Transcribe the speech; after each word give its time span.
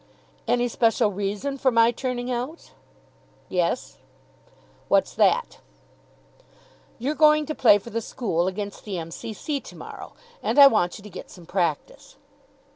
"Any 0.47 0.67
special 0.67 1.11
reason 1.11 1.59
for 1.59 1.69
my 1.69 1.91
turning 1.91 2.31
out?" 2.31 2.71
"Yes." 3.49 3.99
"What's 4.87 5.13
that?" 5.13 5.59
"You're 6.97 7.13
going 7.13 7.45
to 7.45 7.53
play 7.53 7.77
for 7.77 7.91
the 7.91 8.01
school 8.01 8.47
against 8.47 8.83
the 8.83 8.97
M.C.C. 8.97 9.59
to 9.59 9.75
morrow, 9.75 10.13
and 10.41 10.57
I 10.57 10.65
want 10.65 10.97
you 10.97 11.03
to 11.03 11.09
get 11.11 11.29
some 11.29 11.45
practice." 11.45 12.15